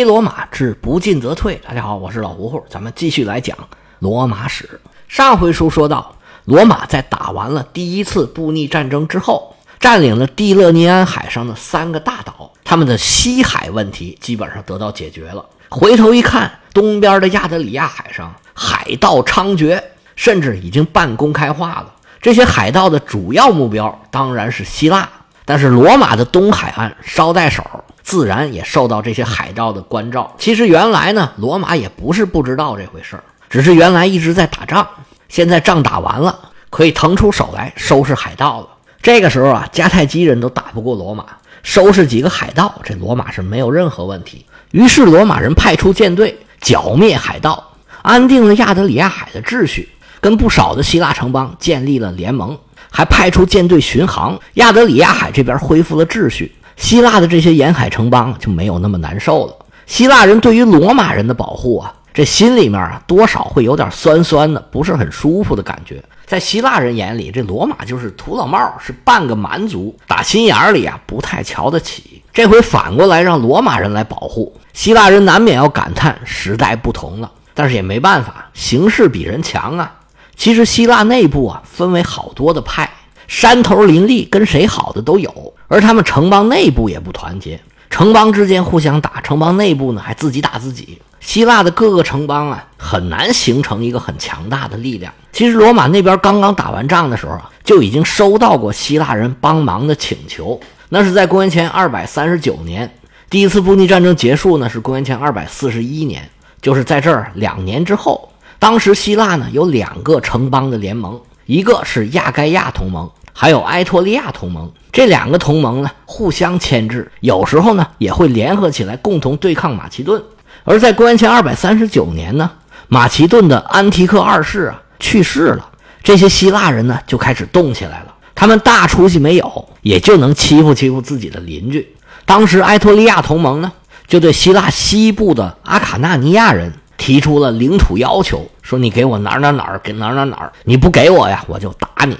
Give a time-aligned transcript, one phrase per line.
[0.00, 1.60] 飞罗马之不进则退。
[1.62, 3.54] 大家好，我是老胡胡，咱们继续来讲
[3.98, 4.80] 罗马史。
[5.08, 15.44] 上回书说到，罗马在打完了第一次布匿战争之后，占领了蒂勒尼安海上的三个大岛，他们的西海问题基本上得到解决了。
[15.68, 19.78] 回头一看，东边的亚得里亚海上海盗猖獗，
[20.16, 21.92] 甚至已经半公开化了。
[22.22, 25.06] 这些海盗的主要目标当然是希腊，
[25.44, 27.62] 但是罗马的东海岸捎带手。
[28.10, 30.34] 自然也受到这些海盗的关照。
[30.36, 34.84] 其实原来呢，罗马也不是不知道这回事儿，只是原来一直在打仗。
[35.28, 36.36] 现在仗打完了，
[36.70, 38.66] 可以腾出手来收拾海盗了。
[39.00, 41.24] 这个时候啊，迦太基人都打不过罗马，
[41.62, 44.44] 收拾几个海盗，这罗马是没有任何问题。
[44.72, 47.62] 于是罗马人派出舰队剿灭海盗，
[48.02, 49.88] 安定了亚得里亚海的秩序，
[50.20, 52.58] 跟不少的希腊城邦建立了联盟，
[52.90, 54.36] 还派出舰队巡航。
[54.54, 56.52] 亚得里亚海这边恢复了秩序。
[56.80, 59.54] 希腊的这些沿海城邦就没有那么难受了。
[59.86, 66.02] 希腊人对于罗马人的保护啊，这心里面啊多少会有点酸酸的，不是很舒服的感觉。
[66.24, 72.22] 在希腊人眼里，这罗马就是土老帽，是半个蛮族，打心眼里啊不太瞧得起。
[72.32, 77.30] 这回反过来让罗马人来保护，希腊人难免要感叹时代不同了。
[77.52, 79.92] 但是也没办法，形势比人强啊。
[80.34, 82.88] 其实希腊内部啊分为好多的派。
[83.30, 91.00] 山头林立，跟谁好的都有，而他们城邦内部也不团结，城邦之间互相打，城邦内部呢还自己打自己。
[91.20, 95.14] 希腊的各个城邦啊，很难形成一个很强大的力量。
[95.30, 102.92] 其实罗马那边刚刚打完仗的时候啊，就已经收到过希腊人帮忙的请求，那是在公元前二百三十九年，
[103.30, 106.28] 第一次布匿战争结束呢是公元前二百四十一年，
[106.60, 108.28] 就是在这儿两年之后。
[108.58, 113.08] 当时希腊呢有两个城邦的联盟，一个是亚该亚同盟。
[113.32, 120.22] 还有埃托利亚同盟，这两个同盟呢互相牵制，有时候呢也会联合起来共同对抗马其顿。
[120.64, 122.50] 而在公元前二百三十九年呢，
[122.88, 125.66] 马其顿的安提克二世啊去世了，
[126.02, 128.14] 这些希腊人呢就开始动起来了。
[128.34, 131.94] 他们大出息没有，也就能欺负欺负自己的邻居。
[132.26, 133.72] 当时埃托利亚同盟呢
[134.06, 142.16] 就对希腊西部的阿卡纳尼亚人提出了领土要求，说你给我哪儿哪儿哪儿，给哪儿哪儿哪儿，你不给我呀，我就打你。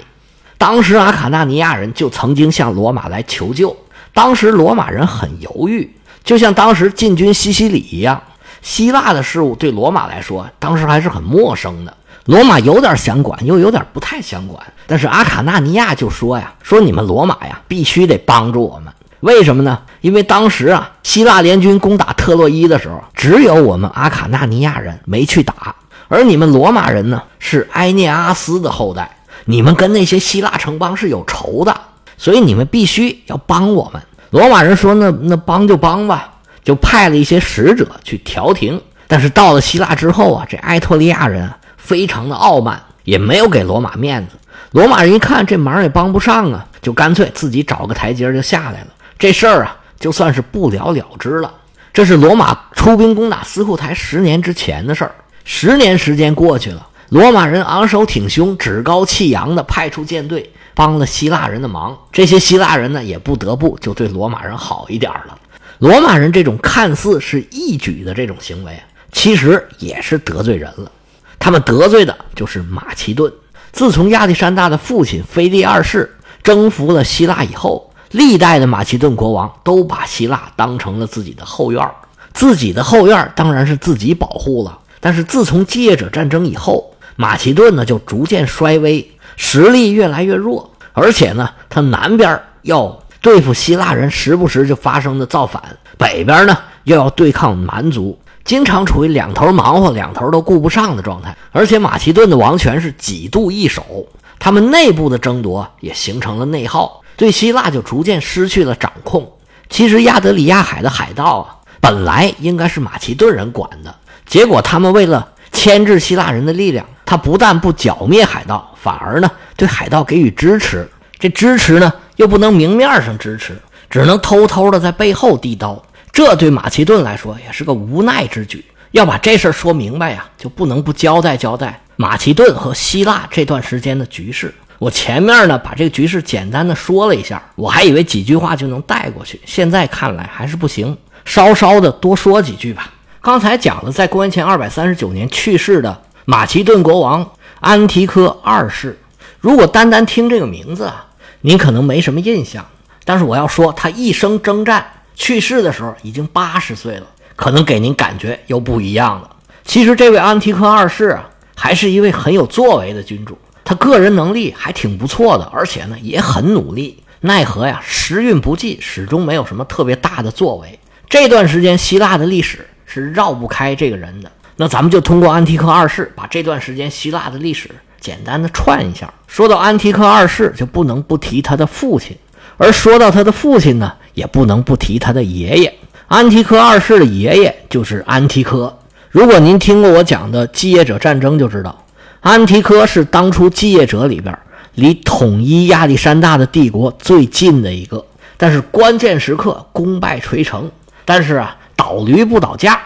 [0.61, 3.75] 当时阿卡纳尼亚人就曾经向罗马来求救，
[4.13, 5.91] 当时罗马人很犹豫，
[6.23, 8.21] 就像当时进军西西里一样。
[8.61, 11.91] 希腊的事物对罗马来说，当时还是很陌生的。
[12.25, 14.61] 罗马有点想管，又有点不太想管。
[14.85, 18.93] 但是阿卡纳尼亚就说呀：“说你们罗马呀，必须得帮助我们。
[19.21, 19.79] 为什么呢？
[20.01, 25.75] 因为当时啊，希腊联军攻打特洛伊的时候，只有我们阿卡纳尼亚人没去打，
[26.07, 29.09] 而你们罗马人呢，是埃涅阿斯的后代。”
[29.51, 31.77] 你们跟那些希腊城邦是有仇的，
[32.17, 34.01] 所以你们必须要帮我们。
[34.29, 36.31] 罗马人说：“那那帮就帮吧。”
[36.63, 38.81] 就派了一些使者去调停。
[39.09, 44.37] 但是到了希腊之后啊，这埃托利亚人非常的傲慢，也没有给罗马面子。
[44.71, 48.87] 罗马人一看这忙也帮不上啊，就干脆自己找个台阶就下来了。
[49.19, 51.53] 这事儿啊，就算是不了了之了。
[51.91, 55.11] 这是罗马出兵攻打斯库台十年之前的事儿。
[55.43, 56.87] 十年时间过去了。
[57.11, 61.97] 罗马人昂首挺胸、趾高气扬地派出舰队，帮了希腊人的忙。
[62.09, 65.37] 这些希腊人呢，也不得不就对罗马人好一点了。
[65.79, 70.89] 罗马人这种看似是义举的这种行为，其实也是得罪人了。
[71.37, 73.29] 他们得罪的就是马其顿。
[73.73, 81.85] 自从亚历山大的父亲腓力二世征服了希腊以后，历代的马其顿国王都把希腊当成了自己的后院
[82.33, 84.79] 自己的后院当然是自己保护了。
[85.01, 95.61] 但是自从继业者战争以后，马其顿呢就逐渐衰微，实力越来越弱，而且呢，他南边要对付希腊人，时不时就发生的造反；
[95.97, 101.35] 北边呢又要对抗蛮族，经常处于两头忙活、两头都顾不上的状态。
[101.51, 104.07] 而且马其顿的王权是几度易手，
[104.39, 109.31] 他们内部的争夺也形成了内耗，对希腊就逐渐失去了掌控。
[109.69, 116.85] 其实亚得里亚海的海盗啊，本来应该是马其顿人管的，结果他们为了牵制希腊人的力量。
[117.05, 120.89] 他不但不剿灭海盗，反而呢对海盗给予支持。
[121.19, 123.59] 这支持呢又不能明面上支持，
[123.89, 125.83] 只能偷偷的在背后递刀。
[126.13, 128.63] 这对马其顿来说也是个无奈之举。
[128.91, 134.53] 要把这事说明白呀，就不能不交代交代马其顿和希腊这段时间的局势。
[134.79, 142.89] 我前面呢把这个局势简单的说了一下，我还以为几句话就能带过去，现在看来还是不行，稍稍的多说几句吧。
[143.23, 146.01] 刚才讲了，在公元前二百三十九年去世的。
[146.25, 148.99] 马其顿国王安提柯二世，
[149.39, 151.05] 如果单单听这个名字啊，
[151.41, 152.65] 您可能没什么印象。
[153.05, 154.83] 但是我要说，他一生征战，
[155.15, 159.29] 去世的时候已经八十岁了，可能给您感觉又不一样了。
[159.63, 167.03] 其实这位安提柯二世啊，还是一位很有作为的君主，他个人能力还挺不错的，而且呢也很努力。
[167.19, 170.79] 奈何呀，时运不济，始终没有什么特别大的作为。
[171.07, 174.29] 这段时间希腊的历史是绕不开这个人的。
[174.57, 179.11] 那咱们就通过安提柯二世，把这段时间希腊的历史简单的串一下。
[179.27, 182.17] 说到安提柯二世，就不能不提他的父亲，
[182.57, 185.73] 而说到他的父亲呢，也不能不提他的爷爷。
[186.07, 188.77] 安提柯二世的爷爷就是安提柯。
[189.09, 191.85] 如果您听过我讲的继业者战争，就知道
[192.19, 194.37] 安提柯是当初继业者里边。
[194.75, 198.05] 离统一亚历山大的帝国最近的一个，
[198.37, 200.71] 但是关键时刻功败垂成。
[201.03, 201.57] 但是啊，
[201.91, 202.81] 老驴不倒架，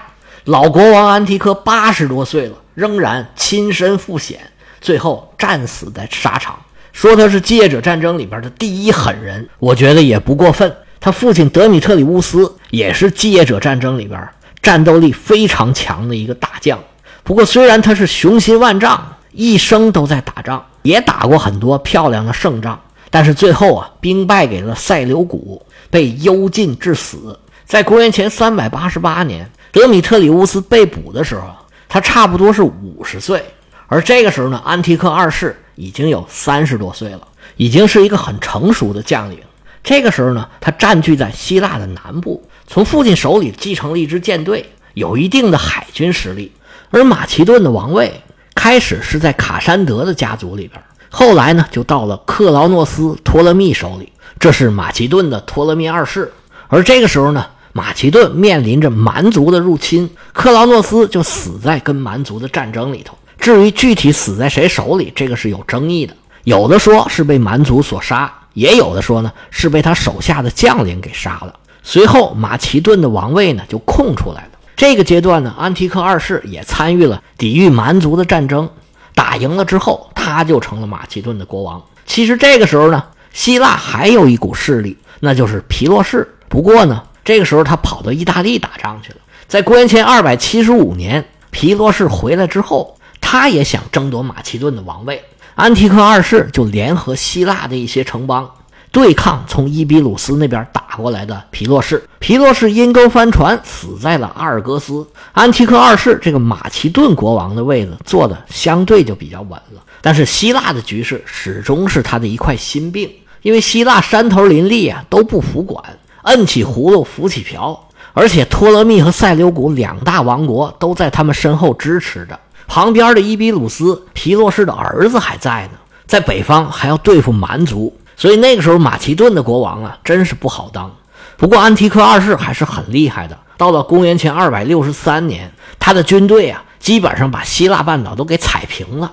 [0.46, 4.40] 老国王安提柯八十多岁了，仍然亲身赴险，
[4.81, 6.57] 最后战死在沙场。
[6.92, 10.75] 说他是继业者战争里边的第一狠人，我觉得也不过分。
[11.00, 14.28] 他父亲德米特里乌斯也是继业者战争里边
[14.60, 16.80] 战斗力非常强的一个大将。
[17.22, 20.66] 不过，虽然他是雄心万丈，一生都在打仗。
[20.81, 22.80] 也打过很多漂亮的胜仗，
[23.12, 27.40] 但是最后啊，兵败给了塞琉古，被幽禁致死。
[27.65, 31.47] 在公元前三百八十八年，德米特里乌斯被捕的时候，
[31.89, 33.44] 他差不多是五十岁，
[33.88, 37.27] 而这个时候呢，安提克二世已经有三十多岁了，
[37.57, 39.39] 已经是一个很成熟的将领。
[39.83, 46.51] 这个时候呢，他占据在希腊的南部，从父亲手里继承了一支舰队，有一定的海军实力，
[46.91, 48.21] 而马其顿的王位。
[48.53, 56.31] 开始是在卡山德的家族里边，后来呢就到了克劳诺斯托勒密手里，这是马其顿的托勒密二世。
[56.68, 57.45] 而这个时候呢，
[57.77, 63.18] 马其顿面临着蛮族的入侵，克劳诺斯就死在跟蛮族的战争里头。
[63.38, 71.54] 至于具体死在谁手里，这个是有争议的，有的说是被蛮族所杀，也有的说呢是被他手下的将领给杀了。
[71.83, 74.51] 随后马其顿的王位呢就空出来了。
[74.78, 78.69] 这个阶段呢，安提柯二世也参与了抵御蛮族的战争，
[79.13, 81.83] 打赢了之后，他就成了马其顿的国王。
[82.06, 86.25] 其实这个时候呢，希腊还有一股势力，那就是皮洛士。
[86.48, 89.18] 不过呢，这个时候他跑到意大利打仗去了。
[89.48, 95.22] 在公元前二百七十五年，皮洛士回来之后，他也想争夺马其顿的王位。
[95.56, 98.50] 安提柯二世就联合希腊的一些城邦。
[98.92, 105.06] 对抗从伊比鲁斯那边打过来的皮洛士，皮洛士阴沟翻船，死在了阿尔戈斯。
[105.33, 113.12] 安提柯二世这个马其顿国王的位子坐的相对就比较稳了，但是希腊的局势始终是他的一块心病，
[113.42, 115.83] 因为希腊山头林立啊，都不服管，
[116.25, 127.95] 摁起葫芦浮起瓢，而且托勒密和塞琉古两大王国都在他们身后支持着，旁边的伊比鲁斯皮洛士的儿子还在呢，在北方还要对付蛮族。
[128.18, 130.89] 所以那个时候，马其顿的国王啊，真是不好当。
[131.36, 133.38] 不过安提柯二世还是很厉害的。
[133.57, 139.12] 到了公元前二百六十三年，他的军队啊，基本上把希腊半岛都给踩平了。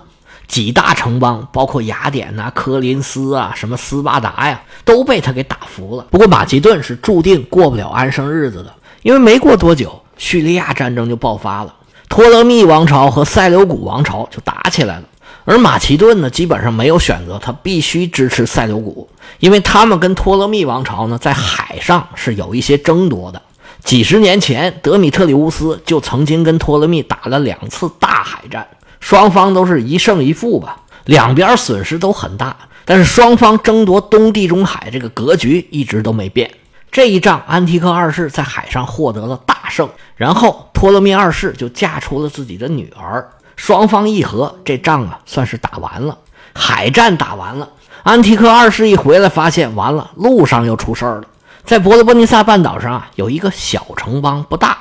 [0.49, 6.07] 几大城邦，包括雅典呐、科林斯啊、什么斯巴达呀，都被他给打服了。
[6.11, 8.73] 不过马其顿是注定过不了安生日子的，
[9.03, 11.75] 因为没过多久，叙利亚战争就爆发了，
[12.09, 15.05] 托勒密王朝和塞琉古王朝就打起来了。
[15.45, 19.09] 而马其顿呢，基本上没有选择，他必须支持塞琉古，
[19.41, 23.43] 因为他们跟托勒密王朝呢，在海上是有一些争夺的。
[23.83, 28.65] 几十年前，德米特里乌斯就曾经跟托勒密打了两次大海战，
[29.03, 36.49] 双方都是一胜一负吧，两边损失都很大，但是双方争夺东地中海这个格局一直都没变。
[36.91, 43.29] 这一仗，安提柯二世在海上获得了大胜，然后托勒密二世就嫁出了自己的女儿。
[43.57, 46.17] 双方议和，这仗啊算是打完了，
[46.55, 47.69] 海战打完了。
[48.05, 51.25] 安提柯二世一回来，发现完了，路上又出事儿了。
[51.65, 54.79] 在伯罗奔尼撒半岛上啊，有一个小城邦，不大，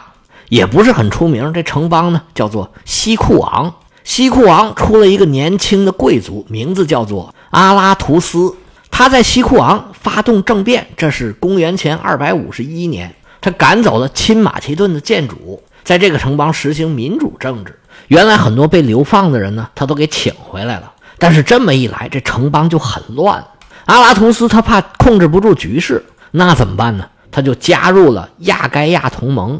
[0.50, 1.52] 也不是很出名。
[1.54, 3.74] 这城邦呢，叫做西库昂。
[4.04, 8.56] 西库昂出了一个年轻的贵族，名字叫做阿拉图斯。
[8.90, 13.14] 他在西库昂发动政变，这是公元前二百五十一年。
[13.40, 17.80] 他赶走了亲马其顿的建主，在这个城邦实行民主政治。
[18.08, 20.92] 原来很多被流放的人呢，他都给请回来了。
[21.18, 23.44] 但是这么一来，这城邦就很乱。
[23.86, 27.06] 阿拉图斯他怕控制不住局势，那怎么办呢？
[27.32, 29.60] 他就加入了亚该亚同盟。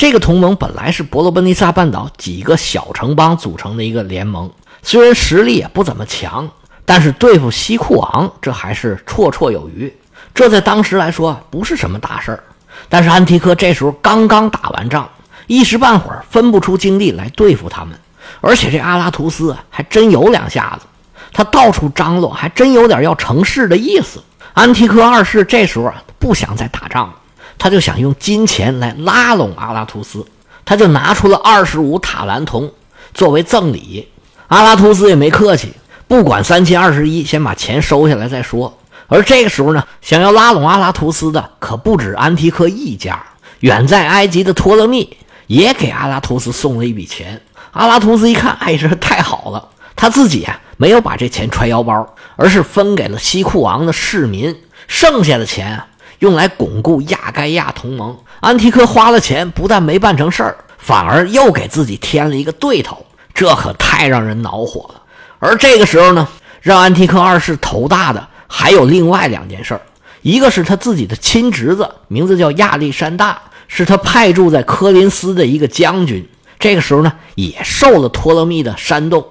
[0.00, 4.50] 这个同盟本来是伯罗奔尼撒半岛几个小城邦组成的一个联盟，
[4.82, 6.48] 虽然实力也不怎么强，
[6.86, 9.94] 但是对付西库昂这还是绰绰有余。
[10.32, 12.42] 这在当时来说不是什么大事儿。
[12.88, 15.06] 但是安提柯这时候刚刚打完仗。
[15.48, 17.94] 一时半会儿分不出精力来对付他们，
[18.40, 20.86] 而且这阿拉图斯还真有两下子，
[21.30, 24.18] 他到处张罗，还真有点要成事的意思。
[24.54, 27.14] 安提柯二世这时候不想再打仗了，
[27.60, 30.26] 他就想用金钱来拉拢阿拉图斯。
[30.64, 32.72] 他就拿出了二十五塔兰铜
[33.12, 34.08] 作为赠礼。
[34.48, 35.72] 阿拉图斯也没客气，
[36.08, 38.78] 不管三七二十一，先把钱收下来再说。
[39.08, 43.20] 而这个时候呢，想要拉拢阿拉图斯的可不止安提柯一家，
[43.60, 45.16] 远在埃及的托勒密
[45.48, 47.40] 也给阿拉图斯送了一笔钱。
[47.72, 49.68] 阿拉图斯一看，哎，这太好了！
[49.96, 55.86] 他自己啊没有把这钱揣腰包，而是分给了西库王的市民，剩下的钱啊
[56.20, 58.16] 用来巩固亚该亚同盟。
[58.40, 63.04] 安提柯花了钱，不但没办成事儿，反而又给自己添了一个对头。
[63.34, 65.02] 这可太让人恼火了。
[65.38, 66.26] 而这个时候呢，
[66.62, 69.78] 让安提柯二世头大的还有另外两件事
[70.22, 76.28] 一个是他自己的亲侄子，名字叫亚历山大，是他派驻在科林斯的一个将军。
[76.58, 79.24] 这个时候呢，也受了托勒密的煽动，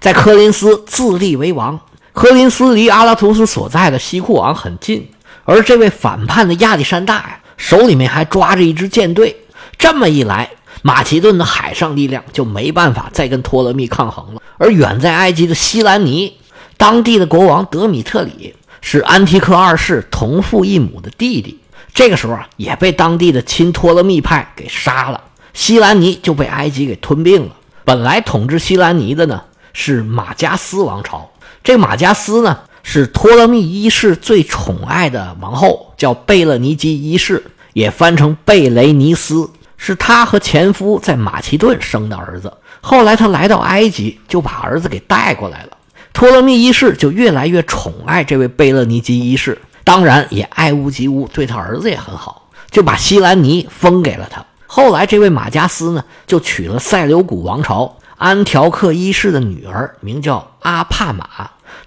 [0.00, 1.78] 在科林斯自立为王。
[2.12, 5.08] 科林斯离阿拉图斯所在的西库王很近，
[5.44, 9.36] 而这位反叛的亚历山大呀，手里面还抓着一支舰队。
[9.78, 10.50] 这么一来，
[10.82, 14.42] 马其顿的海上力量就没办法再跟托勒密抗衡了。
[14.58, 16.36] 而远在埃及的西兰尼，
[16.76, 21.58] 当地的国王德米特里是安提柯二世同父异母的弟弟，
[21.92, 25.20] 这个时候啊也被当地的亲托勒密派给杀了，
[25.52, 27.56] 西兰尼就被埃及给吞并了。
[27.84, 31.28] 本来统治西兰尼的呢是马加斯王朝，
[31.64, 39.50] 这马加斯呢是托勒密一世最宠爱的王后，叫贝勒尼基一世，也翻成贝雷尼斯。
[39.84, 45.76] 是他和前夫在马其顿生的儿子，后来他来到埃及，就把儿子给带过来了。
[46.12, 54.44] 托勒密一世就越来越宠爱这位贝勒尼基一世，当然也爱屋及乌，对他儿子也很好，就把西兰尼封给了他。
[54.68, 61.26] 后来这位马加斯呢，就娶了塞琉古王朝安条克一世的女儿，名叫阿帕玛，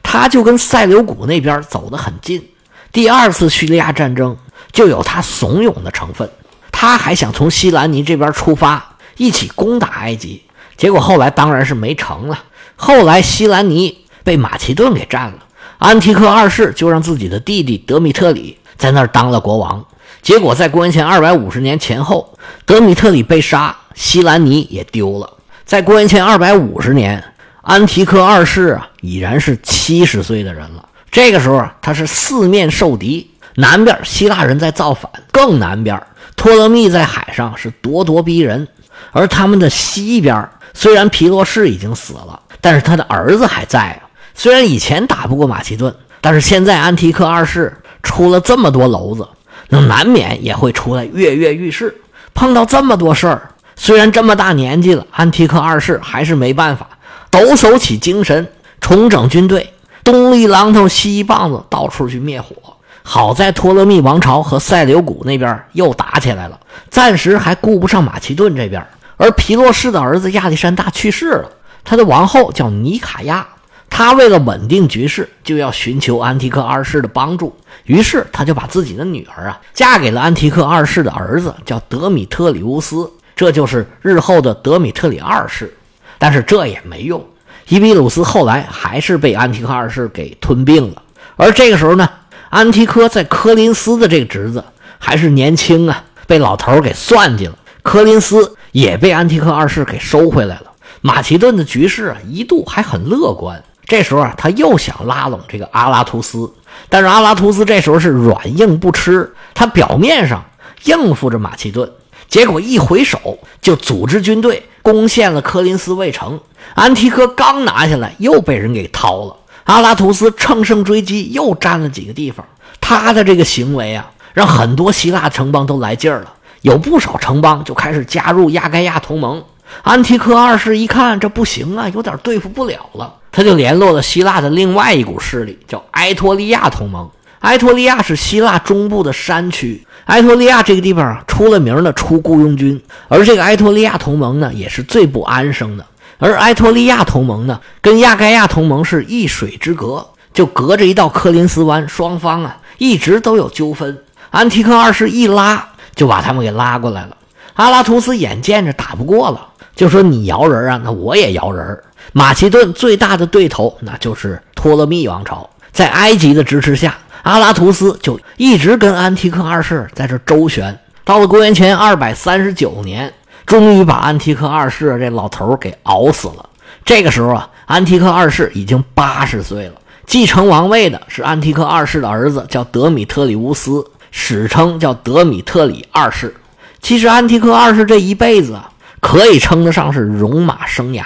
[0.08, 2.48] 他就跟塞琉古那边走得很近。
[2.92, 4.38] 第二次叙利亚战争
[4.72, 6.30] 就有他怂恿的成分。
[6.72, 10.44] 他还想从西兰尼这边出发，一起攻打埃及，
[10.78, 12.44] 结果后来当然是没成了。
[12.76, 15.40] 后来西兰尼被马其顿给占了，
[15.80, 19.84] 安提柯二世就让自己的弟弟德米特里在那儿当了国王。
[20.22, 25.30] 结果在公元前二百五十年前后，德米特里被杀，西兰尼也丢了。
[25.66, 27.24] 在公元前二百五十年，
[27.62, 30.90] 安提柯二世啊已然是七十岁的人了。
[31.12, 36.02] 这个时候啊，他是四面受敌，南边希腊人在造反，更南边。
[36.36, 38.68] 托勒密在海上是咄咄逼人，
[39.12, 44.02] 而他们的西边虽然皮洛士已经死了，但是他的儿子还在啊。
[44.34, 49.26] 虽然以前打不过马其顿，但是现在安提克二世出了这么多娄子，
[49.70, 51.96] 那难免也会出来跃跃欲试。
[52.34, 56.90] 碰到这么多事儿，虽然这么大年纪了，安提克二世还是没办法，
[57.32, 58.46] 抖擞起精神，
[58.86, 59.74] 重整军队，
[60.04, 62.56] 东一榔头西一棒子，到处去灭火。
[63.02, 66.60] 好在托勒密王朝和塞琉古那边又打起来了，
[66.92, 68.86] 暂时还顾不上马其顿这边。
[69.18, 71.50] 而皮洛士的儿子亚历山大去世了，
[71.84, 73.48] 他的王后叫尼卡亚，
[73.90, 77.56] 他为了稳定局势，就要寻求安提克二世的帮助。
[77.86, 85.76] 于是他就把自己的女儿啊嫁给了安提克二世的儿子，叫德米特里乌斯，这就是日后的德米特里二世。
[86.20, 87.24] 但是这也没用，
[87.68, 91.02] 伊比鲁斯后来还是被安提克二世给吞并了。
[91.36, 92.10] 而这个时候呢？
[92.52, 94.64] 安提柯在科林斯的这个侄子
[94.98, 97.58] 还是年轻啊，被老头给算计了。
[97.82, 100.72] 科林斯也被安提柯二世给收回来了。
[101.02, 103.62] 马其顿的局势啊，一度还很乐观。
[103.86, 106.50] 这时候啊，他又想拉拢这个阿拉图斯，
[106.88, 109.30] 但是阿拉图斯这时候是软硬不吃。
[109.54, 110.46] 他表面上
[110.86, 111.92] 应付着马其顿，
[112.28, 116.40] 结果一回手就组织军队攻陷了科林斯卫城。
[116.74, 119.36] 安提柯刚拿下来，又被人给掏了。
[119.66, 122.46] 阿拉图斯乘胜追击，又占了几个地方。
[122.82, 129.44] 他的这个行为啊，让很多希腊城邦都来劲儿了，有不少城邦就开始加入亚该亚同盟。
[129.82, 137.10] 安提柯二世一看这不行啊，有点对付不了了，他就联络了希腊的另外一股势力，叫埃托利亚同盟。
[137.40, 145.86] 埃托利亚是希腊中部的山区，埃托利亚这个地方啊，出了名的出雇佣军，而这个埃托利亚同盟呢，也是最不安生的。
[146.18, 153.98] 而埃托利亚同盟呢，跟亚该亚同盟是一水之隔，就隔着一道科林斯湾，双方啊一直都有纠纷。
[154.30, 157.18] 安提柯二世一拉就把他们给拉过来了。
[157.56, 161.78] 阿拉图斯眼见着打不过了，就说：“你摇人啊，那我也摇人。”
[162.14, 166.96] 马其顿最大的对头那就是托勒密王朝，在埃及的支持下，
[167.26, 170.80] 阿拉图斯就一直跟安提克二世在这周旋。
[171.04, 173.14] 到了公元前二百三十九年。
[173.46, 176.50] 终于把安提克二世这老头给熬死了。
[176.84, 179.76] 这个时候啊，安提克二世已经八十岁了。
[180.08, 186.36] 继承王位的是安提克二世的儿子，叫德米特里乌斯，史称叫德米特里二世。
[186.82, 188.68] 其实安提克二世这一辈子啊，
[189.00, 191.04] 可以称得上是戎马生涯。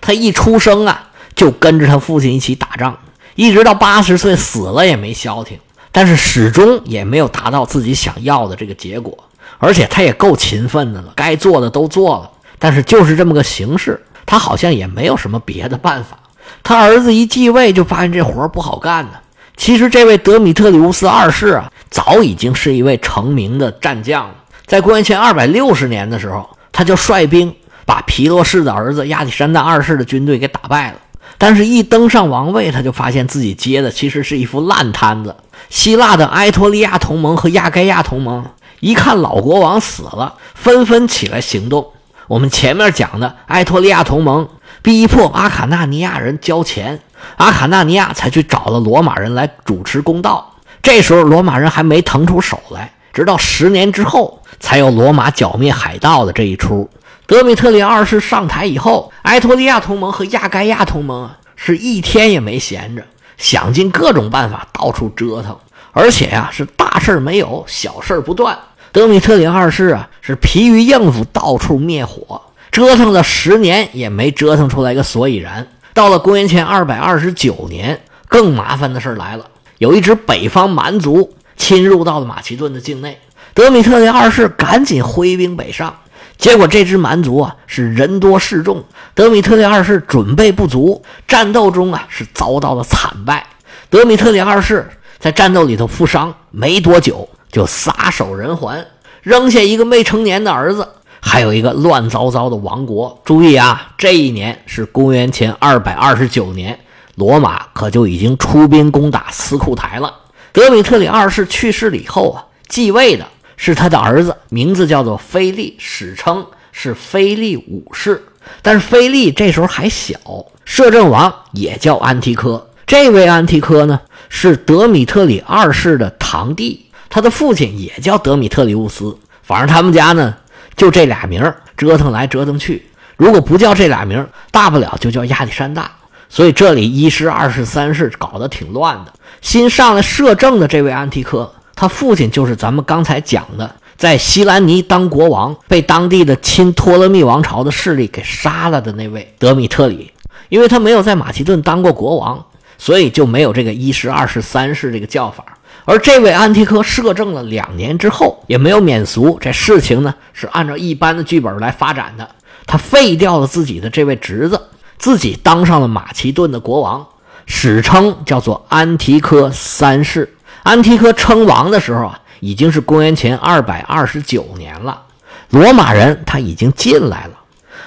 [0.00, 2.96] 他一出生啊，就跟着他父亲一起打仗，
[3.34, 5.58] 一直到八十岁死了也没消停。
[5.94, 9.16] 但是始终也没有达到自己想要的这个结果，
[9.58, 12.30] 而且他也够勤奋的了，该做的都做了。
[12.58, 16.16] 但是就是这么个形式，他好像也没有什么别的办法。
[16.62, 19.10] 他儿子一继位，就发现这活不好干呢。
[19.54, 24.34] 其实这位德米特里乌斯二世啊，早已经是一位成名的战将了。
[24.64, 30.96] 在公元前二百六十年的时候，他就率兵把皮洛士的儿子亚历山大二世的军队给打败了。
[31.38, 35.34] 但是，一登上王位，他就发现自己接的其实是一副烂摊子。
[35.68, 38.44] 希腊的埃托利亚同盟和亚该亚同盟
[38.80, 41.86] 一看老国王死了，纷纷起来行动。
[42.28, 44.48] 我们前面讲的埃托利亚同盟
[44.82, 47.00] 逼迫阿卡纳尼亚人交钱，
[47.36, 50.54] 阿卡纳尼亚才去找了罗马人来主持公道。
[50.82, 56.88] 这时候罗马人还没腾出手来，直到十年之后才有罗马剿灭海盗的这一出。
[57.32, 63.02] 德米特里二世上台以后，埃托利亚同盟和亚该亚同盟啊，是一天也没闲着。
[63.38, 65.56] 想尽各种办法，到处折腾，
[65.92, 68.58] 而且呀，是大事没有，小事不断。
[68.92, 72.38] 德米特里二世啊，是疲于应付，到处灭火，
[72.70, 75.66] 折腾了十年也没折腾出来个所以然。
[75.94, 77.98] 到了公元前二百二十九年，
[78.28, 79.46] 更麻烦的事来了，
[79.78, 83.18] 有一支北方蛮族侵入到了马其顿的境内，
[83.54, 85.96] 德米特里二世赶紧挥兵北上。
[86.42, 88.84] 结果这支蛮族啊是人多势众，
[89.14, 93.46] 德米特里二世准备不足，战斗中啊是遭到了惨败。
[93.88, 98.84] 德米特里二世在战斗里头负伤，没多久就撒手人寰，
[99.22, 100.88] 扔下一个未成年的儿子，
[101.20, 103.22] 还有一个乱糟糟的王国。
[103.24, 106.76] 注意啊，这一年是公元前二百二十九年，
[107.14, 110.12] 罗马可就已经出兵攻打斯库台了。
[110.52, 113.24] 德米特里二世去世了以后啊，继位的。
[113.56, 118.22] 是他的儿子，名字叫做菲利，史称是菲利五世。
[118.60, 120.16] 但是菲利这时候还小，
[120.64, 122.68] 摄政王也叫安提柯。
[122.86, 129.16] 这位安提柯呢，是德米特里二世的堂弟，他的父亲也叫德米特里乌斯。
[129.42, 130.34] 反正他们家呢，
[130.76, 132.86] 就这俩名折腾来折腾去。
[133.16, 135.90] 如果不叫这俩名大不了就叫亚历山大。
[136.28, 139.12] 所以这里一世、二世、三世搞得挺乱的。
[139.42, 141.52] 新上来摄政的这位安提柯。
[141.82, 150.12] 他父亲就是咱们刚才讲的，在西兰尼当国王，被当地的亲托勒密王朝的势力给杀了的那位德米特里。
[150.48, 152.40] 因为他没有在马其顿当过国王，
[152.78, 155.44] 所以就没有这个一世、二世、三世这个叫法。
[155.84, 159.36] 而这位安提柯摄政了两年之后，也没有免俗。
[159.40, 162.30] 这事情呢是按照一般的剧本来发展的。
[162.64, 164.68] 他废掉了自己的这位侄子，
[164.98, 167.04] 自己当上了马其顿的国王，
[167.44, 170.32] 史称叫做安提柯三世。
[170.62, 175.02] 安提柯称王的时候啊，已经是公元前二百二十九年了。
[175.50, 177.32] 罗马人他已经进来了，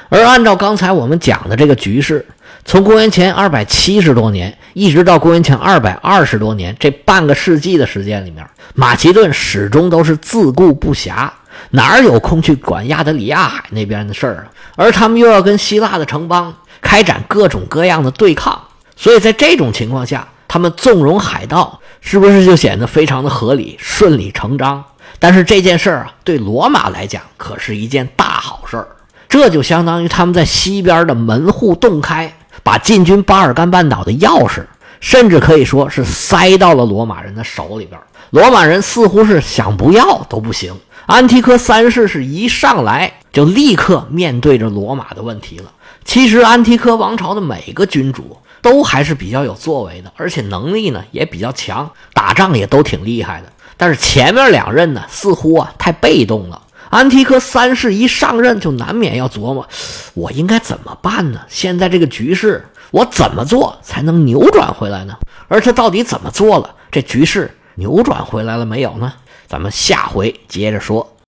[0.09, 2.23] 而按照刚才我们讲的这个局势，
[2.63, 11.27] 从公元前二百七十多年一直到公元前二百二十多年，这半个世纪的时间里面，马其顿始终都是自顾不暇，
[11.71, 14.45] 哪有空去管亚得里亚海那边的事儿啊？
[14.75, 18.61] 而他们又要跟希腊的城邦开展各种各样的对抗，
[18.95, 21.79] 所以在这种情况下，他们纵容海盗。
[22.07, 24.83] 是不是就显得非常的合理、顺理成章？
[25.17, 28.87] 但是这件事儿啊，对罗马来讲可是一件大好事儿。
[29.27, 34.63] 这就相当于他们在西边的门户洞开，把进军巴尔干半岛的钥匙，
[34.99, 37.99] 甚至可以说是塞到了罗马人的手里边。
[38.29, 40.75] 罗马人似乎是想不要都不行。
[41.07, 45.71] 安提柯三世是一上来就立刻面对着罗马的问题了。
[46.03, 48.37] 其实安提柯王朝的每个君主。
[48.65, 53.53] 都还是比较有作为的，而且能力呢也比较强，打仗也都挺厉害的。
[53.77, 56.59] 但是前面两任呢，似乎啊太被动了。
[56.89, 59.69] 安提柯三世一上任，就难免要琢磨，
[60.15, 61.41] 我应该怎么办呢？
[61.47, 65.15] 现在这个局势，我怎么做才能扭转回来呢？
[65.47, 66.73] 而他到底怎么做了？
[66.91, 69.13] 这局势扭转回来了没有呢？
[69.47, 71.14] 咱们下回接着说。